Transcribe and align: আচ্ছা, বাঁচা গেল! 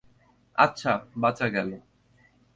আচ্ছা, 0.57 0.91
বাঁচা 1.17 1.47
গেল! 1.47 1.69